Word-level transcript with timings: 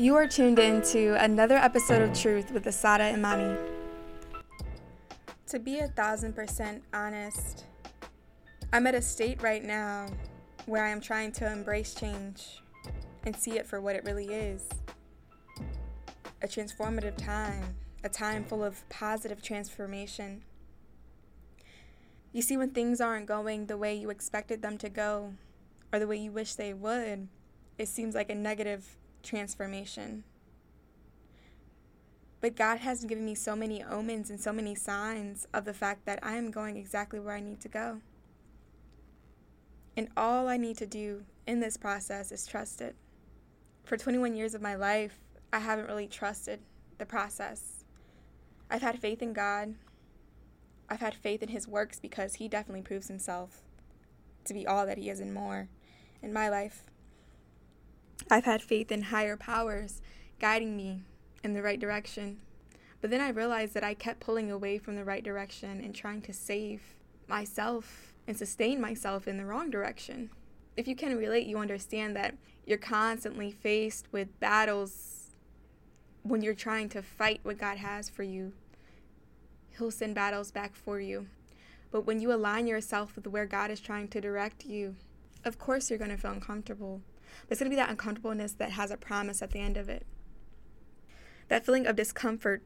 You 0.00 0.16
are 0.16 0.26
tuned 0.26 0.58
in 0.58 0.80
to 0.92 1.22
another 1.22 1.56
episode 1.56 2.00
of 2.00 2.18
Truth 2.18 2.52
with 2.52 2.66
Assata 2.66 3.12
Imani. 3.12 3.54
To 5.48 5.58
be 5.58 5.80
a 5.80 5.88
thousand 5.88 6.34
percent 6.34 6.82
honest, 6.94 7.66
I'm 8.72 8.86
at 8.86 8.94
a 8.94 9.02
state 9.02 9.42
right 9.42 9.62
now 9.62 10.06
where 10.64 10.86
I 10.86 10.88
am 10.88 11.02
trying 11.02 11.32
to 11.32 11.52
embrace 11.52 11.94
change 11.94 12.62
and 13.24 13.36
see 13.36 13.58
it 13.58 13.66
for 13.66 13.82
what 13.82 13.94
it 13.94 14.02
really 14.06 14.28
is 14.28 14.66
a 16.40 16.48
transformative 16.48 17.18
time, 17.18 17.76
a 18.02 18.08
time 18.08 18.42
full 18.42 18.64
of 18.64 18.88
positive 18.88 19.42
transformation. 19.42 20.42
You 22.32 22.40
see, 22.40 22.56
when 22.56 22.70
things 22.70 23.02
aren't 23.02 23.26
going 23.26 23.66
the 23.66 23.76
way 23.76 23.94
you 23.96 24.08
expected 24.08 24.62
them 24.62 24.78
to 24.78 24.88
go 24.88 25.34
or 25.92 25.98
the 25.98 26.06
way 26.06 26.16
you 26.16 26.32
wish 26.32 26.54
they 26.54 26.72
would, 26.72 27.28
it 27.76 27.88
seems 27.88 28.14
like 28.14 28.30
a 28.30 28.34
negative 28.34 28.96
transformation. 29.22 30.24
But 32.40 32.56
God 32.56 32.78
has 32.78 33.04
given 33.04 33.24
me 33.24 33.34
so 33.34 33.54
many 33.54 33.82
omens 33.82 34.30
and 34.30 34.40
so 34.40 34.52
many 34.52 34.74
signs 34.74 35.46
of 35.52 35.64
the 35.64 35.74
fact 35.74 36.06
that 36.06 36.20
I 36.22 36.36
am 36.36 36.50
going 36.50 36.76
exactly 36.76 37.20
where 37.20 37.34
I 37.34 37.40
need 37.40 37.60
to 37.60 37.68
go. 37.68 38.00
And 39.96 40.08
all 40.16 40.48
I 40.48 40.56
need 40.56 40.78
to 40.78 40.86
do 40.86 41.24
in 41.46 41.60
this 41.60 41.76
process 41.76 42.32
is 42.32 42.46
trust 42.46 42.80
it. 42.80 42.96
For 43.84 43.96
21 43.96 44.34
years 44.34 44.54
of 44.54 44.62
my 44.62 44.74
life, 44.74 45.18
I 45.52 45.58
haven't 45.58 45.88
really 45.88 46.06
trusted 46.06 46.60
the 46.98 47.04
process. 47.04 47.84
I've 48.70 48.82
had 48.82 49.00
faith 49.00 49.20
in 49.20 49.32
God. 49.32 49.74
I've 50.88 51.00
had 51.00 51.14
faith 51.14 51.42
in 51.42 51.48
His 51.48 51.68
works 51.68 52.00
because 52.00 52.36
He 52.36 52.48
definitely 52.48 52.82
proves 52.82 53.08
Himself 53.08 53.62
to 54.44 54.54
be 54.54 54.66
all 54.66 54.86
that 54.86 54.98
He 54.98 55.10
is 55.10 55.20
and 55.20 55.34
more 55.34 55.68
in 56.22 56.32
my 56.32 56.48
life. 56.48 56.84
I've 58.30 58.44
had 58.44 58.62
faith 58.62 58.92
in 58.92 59.02
higher 59.02 59.36
powers 59.36 60.00
guiding 60.38 60.76
me 60.76 61.02
in 61.42 61.52
the 61.52 61.62
right 61.62 61.80
direction. 61.80 62.38
But 63.00 63.10
then 63.10 63.20
I 63.20 63.30
realized 63.30 63.74
that 63.74 63.84
I 63.84 63.94
kept 63.94 64.20
pulling 64.20 64.50
away 64.50 64.78
from 64.78 64.96
the 64.96 65.04
right 65.04 65.24
direction 65.24 65.80
and 65.82 65.94
trying 65.94 66.22
to 66.22 66.32
save 66.32 66.82
myself 67.26 68.12
and 68.26 68.36
sustain 68.36 68.80
myself 68.80 69.26
in 69.26 69.38
the 69.38 69.46
wrong 69.46 69.70
direction. 69.70 70.30
If 70.76 70.86
you 70.86 70.94
can 70.94 71.16
relate, 71.16 71.46
you 71.46 71.58
understand 71.58 72.14
that 72.16 72.34
you're 72.66 72.78
constantly 72.78 73.50
faced 73.50 74.06
with 74.12 74.38
battles 74.38 75.32
when 76.22 76.42
you're 76.42 76.54
trying 76.54 76.88
to 76.90 77.02
fight 77.02 77.40
what 77.42 77.58
God 77.58 77.78
has 77.78 78.08
for 78.08 78.22
you. 78.22 78.52
He'll 79.76 79.90
send 79.90 80.14
battles 80.14 80.50
back 80.50 80.76
for 80.76 81.00
you. 81.00 81.26
But 81.90 82.06
when 82.06 82.20
you 82.20 82.32
align 82.32 82.66
yourself 82.66 83.16
with 83.16 83.26
where 83.26 83.46
God 83.46 83.70
is 83.70 83.80
trying 83.80 84.08
to 84.08 84.20
direct 84.20 84.64
you, 84.64 84.96
of 85.44 85.58
course 85.58 85.88
you're 85.88 85.98
going 85.98 86.10
to 86.10 86.16
feel 86.16 86.32
uncomfortable. 86.32 87.00
But 87.42 87.52
it's 87.52 87.60
going 87.60 87.70
to 87.70 87.74
be 87.74 87.80
that 87.80 87.90
uncomfortableness 87.90 88.52
that 88.54 88.72
has 88.72 88.90
a 88.90 88.96
promise 88.96 89.42
at 89.42 89.50
the 89.50 89.60
end 89.60 89.76
of 89.76 89.88
it. 89.88 90.06
That 91.48 91.64
feeling 91.64 91.86
of 91.86 91.96
discomfort 91.96 92.62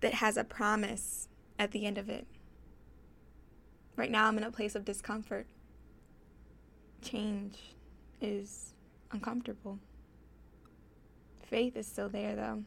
that 0.00 0.14
has 0.14 0.36
a 0.36 0.44
promise 0.44 1.28
at 1.58 1.70
the 1.70 1.86
end 1.86 1.98
of 1.98 2.08
it. 2.08 2.26
Right 3.96 4.10
now, 4.10 4.26
I'm 4.26 4.38
in 4.38 4.44
a 4.44 4.50
place 4.50 4.74
of 4.74 4.84
discomfort. 4.84 5.46
Change 7.02 7.58
is 8.20 8.74
uncomfortable. 9.12 9.78
Faith 11.42 11.76
is 11.76 11.86
still 11.86 12.08
there, 12.08 12.34
though. 12.34 12.64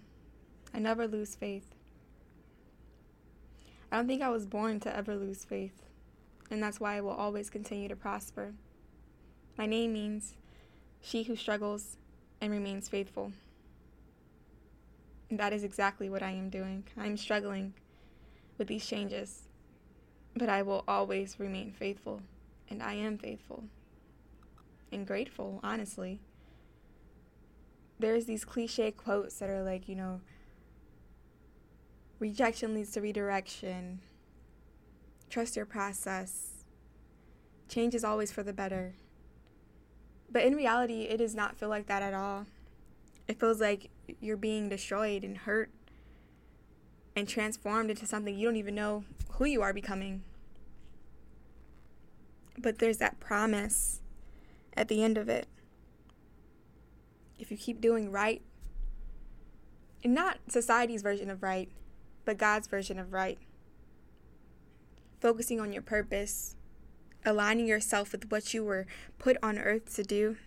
I 0.74 0.80
never 0.80 1.08
lose 1.08 1.36
faith. 1.36 1.76
I 3.92 3.98
don't 3.98 4.08
think 4.08 4.22
I 4.22 4.30
was 4.30 4.46
born 4.46 4.80
to 4.82 4.96
ever 4.96 5.16
lose 5.16 5.46
faith, 5.46 5.84
and 6.50 6.62
that's 6.62 6.80
why 6.80 6.98
I 6.98 7.02
will 7.02 7.12
always 7.12 7.50
continue 7.50 7.88
to 7.88 7.96
prosper. 7.96 8.54
My 9.58 9.68
name 9.68 9.94
means 9.94 10.36
she 11.04 11.24
who 11.24 11.36
struggles 11.36 11.98
and 12.42 12.52
remains 12.52 12.88
faithful. 12.88 13.34
And 15.30 15.40
that 15.40 15.54
is 15.54 15.64
exactly 15.64 16.10
what 16.10 16.24
I 16.24 16.32
am 16.32 16.50
doing. 16.50 16.86
I 16.98 17.06
am 17.06 17.18
struggling 17.18 17.74
with 18.58 18.68
these 18.68 18.86
changes, 18.86 19.48
but 20.36 20.50
I 20.50 20.62
will 20.62 20.84
always 20.88 21.40
remain 21.40 21.72
faithful, 21.72 22.22
and 22.70 22.82
I 22.82 22.94
am 22.94 23.18
faithful 23.18 23.66
and 24.92 25.06
grateful, 25.06 25.60
honestly. 25.62 26.20
There's 28.00 28.26
these 28.26 28.46
cliche 28.46 28.92
quotes 28.92 29.40
that 29.40 29.50
are 29.50 29.64
like, 29.64 29.90
you 29.90 29.96
know, 29.96 30.22
rejection 32.20 32.74
leads 32.74 32.92
to 32.92 33.02
redirection, 33.02 34.00
trust 35.30 35.56
your 35.56 35.66
process, 35.66 36.64
change 37.68 37.94
is 37.94 38.04
always 38.04 38.32
for 38.32 38.44
the 38.44 38.54
better. 38.54 38.94
But 40.34 40.44
in 40.44 40.56
reality, 40.56 41.04
it 41.04 41.18
does 41.18 41.36
not 41.36 41.56
feel 41.56 41.70
like 41.70 41.86
that 41.86 42.02
at 42.02 42.16
all. 42.16 42.48
It 43.28 43.40
feels 43.40 43.62
like 43.62 43.92
you're 44.20 44.36
being 44.36 44.68
destroyed 44.68 45.24
and 45.24 45.38
hurt 45.38 45.70
and 47.16 47.30
transformed 47.30 47.92
into 47.92 48.08
something 48.08 48.36
you 48.36 48.48
don't 48.48 48.56
even 48.56 48.74
know 48.74 49.04
who 49.34 49.46
you 49.46 49.62
are 49.62 49.74
becoming. 49.74 50.24
But 52.58 52.80
there's 52.80 52.98
that 52.98 53.20
promise 53.20 54.02
at 54.76 54.88
the 54.88 55.04
end 55.04 55.20
of 55.20 55.30
it. 55.30 55.48
If 57.38 57.52
you 57.52 57.58
keep 57.58 57.80
doing 57.80 58.12
right, 58.12 58.42
and 60.04 60.16
not 60.16 60.40
society's 60.48 61.04
version 61.04 61.30
of 61.30 61.44
right, 61.44 61.70
but 62.26 62.40
God's 62.40 62.68
version 62.68 62.98
of 62.98 63.14
right, 63.14 63.38
focusing 65.22 65.60
on 65.60 65.72
your 65.72 65.84
purpose, 65.84 66.56
aligning 67.26 67.68
yourself 67.68 68.12
with 68.12 68.32
what 68.32 68.54
you 68.54 68.64
were 68.64 68.86
put 69.18 69.38
on 69.42 69.58
earth 69.58 69.96
to 69.96 70.04
do, 70.04 70.38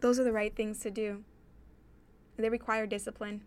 those 0.00 0.18
are 0.18 0.24
the 0.24 0.32
right 0.32 0.54
things 0.54 0.78
to 0.80 0.90
do. 0.90 1.24
They 2.36 2.48
require 2.48 2.86
discipline. 2.86 3.42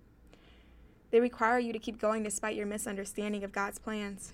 They 1.09 1.19
require 1.19 1.59
you 1.59 1.73
to 1.73 1.79
keep 1.79 2.00
going 2.00 2.23
despite 2.23 2.56
your 2.56 2.66
misunderstanding 2.66 3.44
of 3.44 3.51
God's 3.51 3.79
plans. 3.79 4.34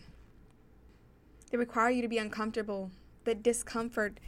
They 1.51 1.57
require 1.57 1.89
you 1.89 2.01
to 2.01 2.07
be 2.07 2.17
uncomfortable. 2.17 2.91
The 3.23 3.35
discomfort 3.35 4.19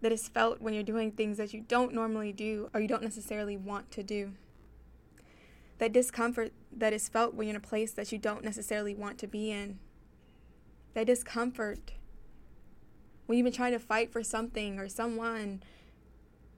that 0.00 0.12
is 0.12 0.28
felt 0.28 0.60
when 0.60 0.74
you're 0.74 0.82
doing 0.82 1.12
things 1.12 1.36
that 1.38 1.52
you 1.52 1.60
don't 1.60 1.94
normally 1.94 2.32
do 2.32 2.70
or 2.72 2.80
you 2.80 2.88
don't 2.88 3.02
necessarily 3.02 3.56
want 3.56 3.90
to 3.92 4.02
do. 4.02 4.32
That 5.78 5.92
discomfort 5.92 6.52
that 6.76 6.92
is 6.92 7.08
felt 7.08 7.34
when 7.34 7.46
you're 7.46 7.56
in 7.56 7.62
a 7.62 7.66
place 7.66 7.92
that 7.92 8.12
you 8.12 8.18
don't 8.18 8.44
necessarily 8.44 8.94
want 8.94 9.18
to 9.18 9.26
be 9.26 9.50
in. 9.50 9.78
That 10.94 11.06
discomfort 11.06 11.92
when 13.26 13.36
you've 13.36 13.44
been 13.44 13.52
trying 13.52 13.72
to 13.72 13.78
fight 13.78 14.10
for 14.10 14.22
something 14.22 14.78
or 14.78 14.88
someone 14.88 15.62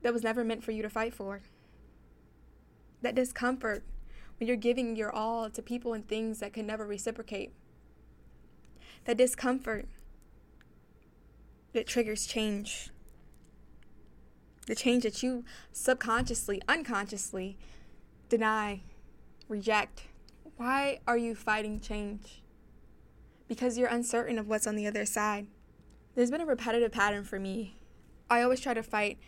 that 0.02 0.12
was 0.12 0.22
never 0.22 0.44
meant 0.44 0.62
for 0.62 0.70
you 0.70 0.82
to 0.82 0.88
fight 0.88 1.14
for. 1.14 1.40
That 3.02 3.14
discomfort 3.14 3.84
when 4.38 4.46
you're 4.46 4.56
giving 4.56 4.96
your 4.96 5.10
all 5.10 5.50
to 5.50 5.62
people 5.62 5.92
and 5.92 6.06
things 6.06 6.38
that 6.38 6.52
can 6.52 6.66
never 6.66 6.86
reciprocate. 6.86 7.52
That 9.04 9.16
discomfort 9.16 9.86
that 11.72 11.86
triggers 11.86 12.26
change. 12.26 12.90
The 14.66 14.74
change 14.74 15.02
that 15.02 15.22
you 15.22 15.44
subconsciously, 15.72 16.62
unconsciously 16.68 17.58
deny, 18.28 18.82
reject. 19.48 20.04
Why 20.56 21.00
are 21.06 21.16
you 21.16 21.34
fighting 21.34 21.80
change? 21.80 22.39
Because 23.50 23.76
you're 23.76 23.88
uncertain 23.88 24.38
of 24.38 24.46
what's 24.46 24.68
on 24.68 24.76
the 24.76 24.86
other 24.86 25.04
side. 25.04 25.48
There's 26.14 26.30
been 26.30 26.40
a 26.40 26.46
repetitive 26.46 26.92
pattern 26.92 27.24
for 27.24 27.40
me. 27.40 27.74
I 28.30 28.42
always 28.42 28.60
try 28.60 28.74
to 28.74 28.82
fight 28.82 29.18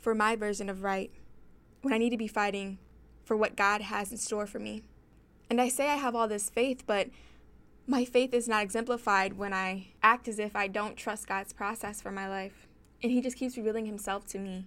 for 0.00 0.16
my 0.16 0.34
version 0.34 0.68
of 0.68 0.82
right 0.82 1.12
when 1.82 1.94
I 1.94 1.98
need 1.98 2.10
to 2.10 2.16
be 2.16 2.26
fighting 2.26 2.78
for 3.22 3.36
what 3.36 3.54
God 3.54 3.80
has 3.80 4.10
in 4.10 4.18
store 4.18 4.48
for 4.48 4.58
me. 4.58 4.82
And 5.48 5.60
I 5.60 5.68
say 5.68 5.88
I 5.88 5.94
have 5.94 6.16
all 6.16 6.26
this 6.26 6.50
faith, 6.50 6.82
but 6.88 7.10
my 7.86 8.04
faith 8.04 8.34
is 8.34 8.48
not 8.48 8.64
exemplified 8.64 9.38
when 9.38 9.52
I 9.52 9.92
act 10.02 10.26
as 10.26 10.40
if 10.40 10.56
I 10.56 10.66
don't 10.66 10.96
trust 10.96 11.28
God's 11.28 11.52
process 11.52 12.02
for 12.02 12.10
my 12.10 12.28
life. 12.28 12.66
And 13.00 13.12
He 13.12 13.20
just 13.20 13.36
keeps 13.36 13.56
revealing 13.56 13.86
Himself 13.86 14.26
to 14.30 14.40
me 14.40 14.66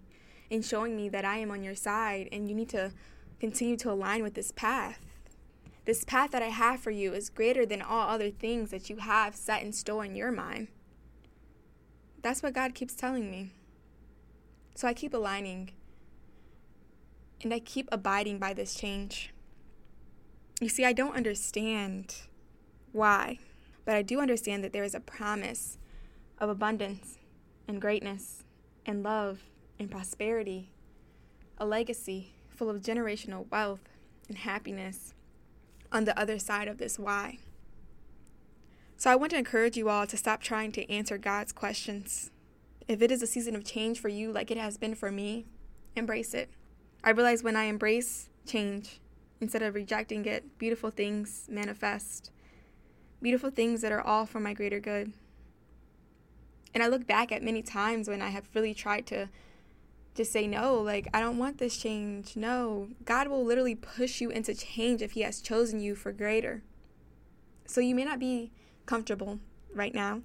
and 0.50 0.64
showing 0.64 0.96
me 0.96 1.10
that 1.10 1.26
I 1.26 1.40
am 1.40 1.52
on 1.52 1.64
your 1.64 1.76
side 1.76 2.30
and 2.32 2.48
you 2.48 2.56
need 2.56 2.70
to 2.70 2.94
continue 3.42 3.76
to 3.76 3.92
align 3.92 4.24
with 4.24 4.36
this 4.36 4.54
path. 4.54 5.05
This 5.86 6.04
path 6.04 6.32
that 6.32 6.42
I 6.42 6.48
have 6.48 6.80
for 6.80 6.90
you 6.90 7.14
is 7.14 7.30
greater 7.30 7.66
than 7.66 7.82
all 7.82 8.10
other 8.10 8.32
things 8.32 8.72
that 8.72 8.90
you 8.90 8.98
have 8.98 9.36
set 9.36 9.62
in 9.62 9.72
store 9.72 10.04
in 10.04 10.16
your 10.16 10.32
mind. 10.32 10.68
That's 12.24 12.42
what 12.42 12.54
God 12.54 12.74
keeps 12.74 12.96
telling 12.96 13.30
me. 13.30 13.52
So 14.74 14.88
I 14.88 14.94
keep 14.94 15.14
aligning 15.14 15.72
and 17.44 17.54
I 17.54 17.60
keep 17.60 17.88
abiding 17.92 18.40
by 18.40 18.54
this 18.54 18.74
change. 18.74 19.32
You 20.60 20.70
see, 20.70 20.86
I 20.86 20.94
don't 20.94 21.16
understand 21.16 22.16
why, 22.92 23.38
but 23.86 23.96
I 23.96 24.02
do 24.02 24.20
understand 24.20 24.64
that 24.64 24.74
there 24.74 24.84
is 24.84 24.96
a 24.96 25.00
promise 25.00 25.78
of 26.40 26.50
abundance 26.50 27.20
and 27.68 27.80
greatness 27.80 28.44
and 28.86 29.04
love 29.04 29.42
and 29.78 29.92
prosperity, 29.92 30.72
a 31.60 31.66
legacy 31.66 32.34
full 32.50 32.70
of 32.70 32.82
generational 32.82 33.50
wealth 33.52 33.82
and 34.28 34.40
happiness 34.40 35.14
on 35.96 36.06
the 36.06 36.20
other 36.20 36.38
side 36.38 36.68
of 36.68 36.78
this 36.78 37.00
why. 37.00 37.40
So 38.98 39.10
I 39.10 39.16
want 39.16 39.32
to 39.32 39.38
encourage 39.38 39.78
you 39.78 39.90
all 39.90 40.06
to 40.08 40.18
stop 40.18 40.42
trying 40.42 40.72
to 40.74 40.90
answer 40.92 41.18
God's 41.18 41.52
questions 41.52 42.32
if 42.88 43.02
it 43.02 43.12
is 43.12 43.22
a 43.22 43.28
season 43.28 43.56
of 43.56 43.64
change 43.64 44.00
for 44.00 44.10
you, 44.10 44.32
like 44.32 44.52
it 44.52 44.58
has 44.58 44.78
been 44.78 44.96
for 44.96 45.12
me, 45.12 45.46
embrace 45.96 46.34
it. 46.34 46.50
I 47.04 47.10
realize 47.12 47.44
when 47.44 47.56
I 47.56 47.64
embrace 47.64 48.30
change 48.46 49.00
instead 49.42 49.62
of 49.62 49.76
rejecting 49.76 50.26
it, 50.26 50.58
beautiful 50.58 50.92
things 50.92 51.48
manifest. 51.50 52.32
Beautiful 53.22 53.50
things 53.50 53.82
that 53.82 53.92
are 53.92 54.02
all 54.02 54.26
for 54.26 54.40
my 54.40 54.54
greater 54.54 54.80
good. 54.80 55.14
And 56.74 56.84
I 56.84 56.88
look 56.88 57.08
back 57.08 57.32
at 57.32 57.42
many 57.42 57.62
times 57.62 58.08
when 58.08 58.22
I 58.22 58.30
have 58.30 58.50
really 58.54 58.74
tried 58.74 59.08
to 59.08 59.30
just 60.16 60.32
say 60.32 60.48
no, 60.48 60.76
like, 60.76 61.10
I 61.14 61.20
don't 61.20 61.38
want 61.38 61.58
this 61.58 61.76
change. 61.76 62.38
No. 62.38 62.88
God 63.04 63.28
will 63.28 63.44
literally 63.44 63.76
push 63.76 64.22
you 64.22 64.30
into 64.30 64.56
change 64.56 65.02
if 65.02 65.12
He 65.12 65.22
has 65.22 65.42
chosen 65.42 65.82
you 65.82 65.94
for 65.94 66.14
greater. 66.14 66.64
So 67.68 67.82
you 67.82 67.94
may 67.94 68.06
not 68.06 68.18
be 68.18 68.52
comfortable 68.86 69.40
right 69.74 69.94
now. 69.94 70.22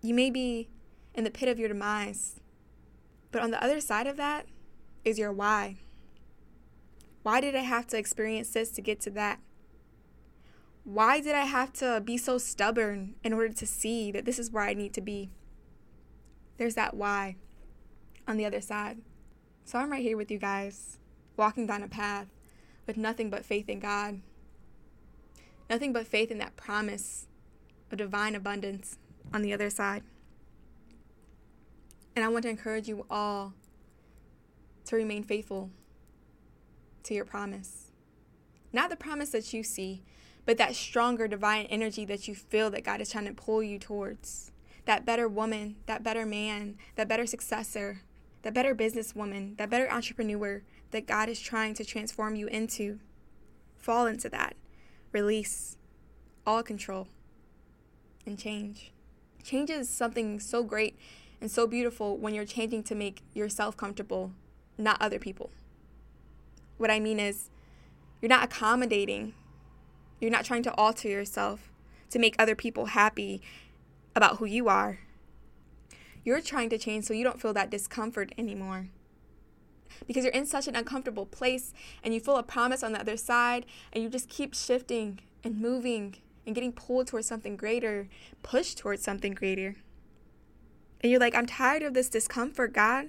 You 0.00 0.14
may 0.14 0.30
be 0.30 0.70
in 1.14 1.24
the 1.24 1.30
pit 1.30 1.48
of 1.48 1.58
your 1.58 1.68
demise. 1.68 2.40
But 3.30 3.42
on 3.42 3.50
the 3.50 3.62
other 3.62 3.80
side 3.80 4.06
of 4.06 4.16
that 4.16 4.46
is 5.04 5.18
your 5.18 5.32
why. 5.32 5.76
Why 7.22 7.42
did 7.42 7.54
I 7.54 7.60
have 7.60 7.86
to 7.88 7.98
experience 7.98 8.50
this 8.50 8.70
to 8.70 8.80
get 8.80 9.00
to 9.00 9.10
that? 9.10 9.40
Why 10.84 11.20
did 11.20 11.34
I 11.34 11.44
have 11.44 11.74
to 11.74 12.00
be 12.02 12.16
so 12.16 12.38
stubborn 12.38 13.16
in 13.22 13.34
order 13.34 13.52
to 13.52 13.66
see 13.66 14.10
that 14.10 14.24
this 14.24 14.38
is 14.38 14.50
where 14.50 14.64
I 14.64 14.72
need 14.72 14.94
to 14.94 15.02
be? 15.02 15.30
There's 16.56 16.76
that 16.76 16.94
why 16.94 17.36
on 18.30 18.36
the 18.36 18.46
other 18.46 18.60
side. 18.60 18.98
So 19.64 19.78
I'm 19.78 19.90
right 19.90 20.02
here 20.02 20.16
with 20.16 20.30
you 20.30 20.38
guys, 20.38 20.98
walking 21.36 21.66
down 21.66 21.82
a 21.82 21.88
path 21.88 22.28
with 22.86 22.96
nothing 22.96 23.28
but 23.28 23.44
faith 23.44 23.68
in 23.68 23.80
God. 23.80 24.20
Nothing 25.68 25.92
but 25.92 26.06
faith 26.06 26.30
in 26.30 26.38
that 26.38 26.56
promise 26.56 27.26
of 27.90 27.98
divine 27.98 28.34
abundance 28.34 28.98
on 29.34 29.42
the 29.42 29.52
other 29.52 29.68
side. 29.68 30.04
And 32.14 32.24
I 32.24 32.28
want 32.28 32.44
to 32.44 32.48
encourage 32.48 32.88
you 32.88 33.04
all 33.10 33.52
to 34.86 34.96
remain 34.96 35.24
faithful 35.24 35.70
to 37.04 37.14
your 37.14 37.24
promise. 37.24 37.90
Not 38.72 38.90
the 38.90 38.96
promise 38.96 39.30
that 39.30 39.52
you 39.52 39.64
see, 39.64 40.02
but 40.46 40.56
that 40.58 40.76
stronger 40.76 41.26
divine 41.26 41.66
energy 41.66 42.04
that 42.04 42.28
you 42.28 42.34
feel 42.34 42.70
that 42.70 42.84
God 42.84 43.00
is 43.00 43.10
trying 43.10 43.26
to 43.26 43.32
pull 43.32 43.62
you 43.62 43.78
towards. 43.78 44.52
That 44.84 45.04
better 45.04 45.28
woman, 45.28 45.76
that 45.86 46.02
better 46.02 46.24
man, 46.24 46.76
that 46.94 47.08
better 47.08 47.26
successor, 47.26 48.02
that 48.42 48.54
better 48.54 48.74
businesswoman, 48.74 49.56
that 49.56 49.70
better 49.70 49.90
entrepreneur 49.90 50.62
that 50.90 51.06
God 51.06 51.28
is 51.28 51.40
trying 51.40 51.74
to 51.74 51.84
transform 51.84 52.34
you 52.34 52.46
into. 52.46 52.98
Fall 53.78 54.06
into 54.06 54.28
that. 54.30 54.56
Release 55.12 55.76
all 56.46 56.62
control 56.62 57.08
and 58.26 58.38
change. 58.38 58.92
Change 59.42 59.70
is 59.70 59.88
something 59.88 60.40
so 60.40 60.62
great 60.62 60.98
and 61.40 61.50
so 61.50 61.66
beautiful 61.66 62.16
when 62.16 62.34
you're 62.34 62.44
changing 62.44 62.82
to 62.84 62.94
make 62.94 63.22
yourself 63.34 63.76
comfortable, 63.76 64.32
not 64.76 65.00
other 65.00 65.18
people. 65.18 65.50
What 66.76 66.90
I 66.90 67.00
mean 67.00 67.18
is, 67.18 67.50
you're 68.20 68.28
not 68.28 68.44
accommodating, 68.44 69.34
you're 70.20 70.30
not 70.30 70.44
trying 70.44 70.62
to 70.64 70.74
alter 70.74 71.08
yourself 71.08 71.70
to 72.10 72.18
make 72.18 72.36
other 72.38 72.54
people 72.54 72.86
happy 72.86 73.40
about 74.14 74.36
who 74.36 74.44
you 74.44 74.68
are. 74.68 75.00
You're 76.24 76.40
trying 76.40 76.70
to 76.70 76.78
change 76.78 77.04
so 77.04 77.14
you 77.14 77.24
don't 77.24 77.40
feel 77.40 77.52
that 77.54 77.70
discomfort 77.70 78.32
anymore. 78.36 78.88
Because 80.06 80.24
you're 80.24 80.32
in 80.32 80.46
such 80.46 80.68
an 80.68 80.76
uncomfortable 80.76 81.26
place 81.26 81.72
and 82.02 82.14
you 82.14 82.20
feel 82.20 82.36
a 82.36 82.42
promise 82.42 82.82
on 82.82 82.92
the 82.92 83.00
other 83.00 83.16
side 83.16 83.66
and 83.92 84.02
you 84.02 84.10
just 84.10 84.28
keep 84.28 84.54
shifting 84.54 85.20
and 85.44 85.60
moving 85.60 86.16
and 86.46 86.54
getting 86.54 86.72
pulled 86.72 87.06
towards 87.06 87.26
something 87.26 87.56
greater, 87.56 88.08
pushed 88.42 88.78
towards 88.78 89.02
something 89.02 89.34
greater. 89.34 89.76
And 91.00 91.10
you're 91.10 91.20
like, 91.20 91.34
I'm 91.34 91.46
tired 91.46 91.82
of 91.82 91.94
this 91.94 92.08
discomfort, 92.08 92.72
God. 92.72 93.08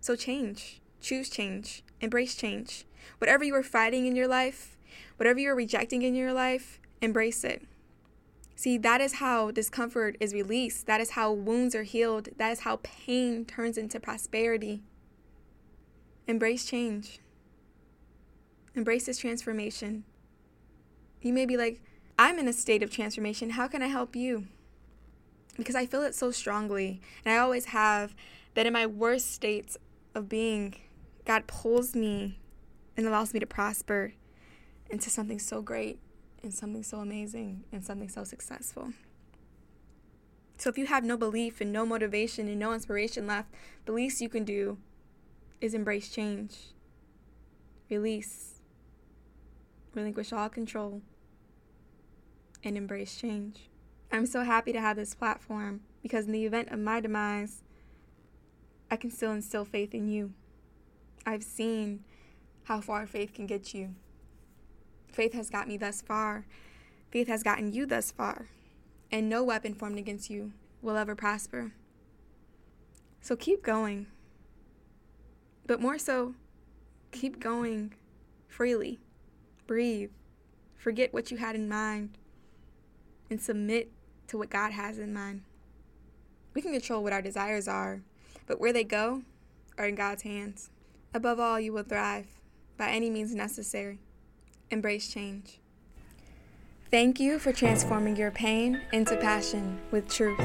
So 0.00 0.16
change. 0.16 0.80
Choose 1.00 1.28
change. 1.28 1.84
Embrace 2.00 2.34
change. 2.34 2.84
Whatever 3.18 3.44
you 3.44 3.54
are 3.54 3.62
fighting 3.62 4.06
in 4.06 4.16
your 4.16 4.28
life, 4.28 4.76
whatever 5.16 5.38
you're 5.38 5.54
rejecting 5.54 6.02
in 6.02 6.14
your 6.14 6.32
life, 6.32 6.80
embrace 7.00 7.44
it. 7.44 7.66
See, 8.56 8.78
that 8.78 9.00
is 9.00 9.14
how 9.14 9.50
discomfort 9.50 10.16
is 10.18 10.32
released. 10.32 10.86
That 10.86 11.00
is 11.00 11.10
how 11.10 11.30
wounds 11.32 11.74
are 11.74 11.82
healed. 11.84 12.30
That 12.38 12.50
is 12.50 12.60
how 12.60 12.80
pain 12.82 13.44
turns 13.44 13.78
into 13.78 14.00
prosperity. 14.00 14.82
Embrace 16.26 16.64
change. 16.64 17.20
Embrace 18.74 19.06
this 19.06 19.18
transformation. 19.18 20.04
You 21.20 21.32
may 21.32 21.46
be 21.46 21.56
like, 21.56 21.82
I'm 22.18 22.38
in 22.38 22.48
a 22.48 22.52
state 22.52 22.82
of 22.82 22.90
transformation. 22.90 23.50
How 23.50 23.68
can 23.68 23.82
I 23.82 23.88
help 23.88 24.16
you? 24.16 24.48
because 25.56 25.74
I 25.74 25.86
feel 25.86 26.02
it 26.02 26.14
so 26.14 26.30
strongly. 26.30 27.00
And 27.24 27.34
I 27.34 27.38
always 27.38 27.66
have 27.66 28.14
that 28.54 28.66
in 28.66 28.72
my 28.72 28.86
worst 28.86 29.32
states 29.32 29.76
of 30.14 30.28
being, 30.28 30.74
God 31.24 31.46
pulls 31.46 31.94
me 31.94 32.38
and 32.96 33.06
allows 33.06 33.34
me 33.34 33.40
to 33.40 33.46
prosper 33.46 34.12
into 34.88 35.10
something 35.10 35.38
so 35.38 35.62
great 35.62 35.98
and 36.42 36.52
something 36.52 36.82
so 36.82 36.98
amazing 36.98 37.64
and 37.72 37.84
something 37.84 38.08
so 38.08 38.24
successful. 38.24 38.92
So 40.58 40.70
if 40.70 40.78
you 40.78 40.86
have 40.86 41.04
no 41.04 41.16
belief 41.16 41.60
and 41.60 41.72
no 41.72 41.84
motivation 41.84 42.48
and 42.48 42.58
no 42.58 42.72
inspiration 42.72 43.26
left, 43.26 43.52
the 43.84 43.92
least 43.92 44.20
you 44.20 44.28
can 44.28 44.44
do 44.44 44.78
is 45.60 45.74
embrace 45.74 46.08
change, 46.08 46.72
release, 47.90 48.60
relinquish 49.94 50.32
all 50.32 50.48
control, 50.48 51.02
and 52.64 52.76
embrace 52.76 53.16
change. 53.16 53.68
I'm 54.10 54.26
so 54.26 54.42
happy 54.42 54.72
to 54.72 54.80
have 54.80 54.96
this 54.96 55.14
platform 55.14 55.80
because 56.02 56.26
in 56.26 56.32
the 56.32 56.46
event 56.46 56.68
of 56.70 56.78
my 56.78 57.00
demise, 57.00 57.62
I 58.90 58.96
can 58.96 59.10
still 59.10 59.32
instill 59.32 59.64
faith 59.64 59.94
in 59.94 60.08
you. 60.08 60.32
I've 61.26 61.42
seen 61.42 62.04
how 62.64 62.80
far 62.80 63.06
faith 63.06 63.34
can 63.34 63.46
get 63.46 63.74
you. 63.74 63.94
Faith 65.16 65.32
has 65.32 65.48
got 65.48 65.66
me 65.66 65.78
thus 65.78 66.02
far. 66.02 66.44
Faith 67.10 67.26
has 67.26 67.42
gotten 67.42 67.72
you 67.72 67.86
thus 67.86 68.10
far. 68.10 68.48
And 69.10 69.30
no 69.30 69.42
weapon 69.42 69.72
formed 69.72 69.96
against 69.98 70.28
you 70.28 70.52
will 70.82 70.98
ever 70.98 71.14
prosper. 71.14 71.72
So 73.22 73.34
keep 73.34 73.62
going. 73.62 74.08
But 75.66 75.80
more 75.80 75.96
so, 75.96 76.34
keep 77.12 77.40
going 77.40 77.94
freely. 78.46 78.98
Breathe. 79.66 80.10
Forget 80.76 81.14
what 81.14 81.30
you 81.30 81.38
had 81.38 81.54
in 81.54 81.66
mind 81.66 82.18
and 83.30 83.40
submit 83.40 83.90
to 84.28 84.36
what 84.36 84.50
God 84.50 84.72
has 84.72 84.98
in 84.98 85.14
mind. 85.14 85.44
We 86.52 86.60
can 86.60 86.72
control 86.72 87.02
what 87.02 87.14
our 87.14 87.22
desires 87.22 87.66
are, 87.66 88.02
but 88.46 88.60
where 88.60 88.72
they 88.74 88.84
go 88.84 89.22
are 89.78 89.86
in 89.86 89.94
God's 89.94 90.24
hands. 90.24 90.68
Above 91.14 91.40
all, 91.40 91.58
you 91.58 91.72
will 91.72 91.84
thrive 91.84 92.26
by 92.76 92.90
any 92.90 93.08
means 93.08 93.34
necessary. 93.34 93.98
Embrace 94.70 95.08
change. 95.08 95.58
Thank 96.90 97.20
you 97.20 97.38
for 97.38 97.52
transforming 97.52 98.16
your 98.16 98.30
pain 98.30 98.80
into 98.92 99.16
passion 99.16 99.80
with 99.90 100.08
truth. 100.08 100.40